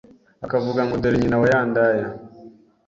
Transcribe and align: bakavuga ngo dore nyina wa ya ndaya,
bakavuga 0.41 0.81
ngo 0.85 0.95
dore 1.01 1.17
nyina 1.19 1.37
wa 1.41 1.47
ya 1.53 1.61
ndaya, 1.69 2.07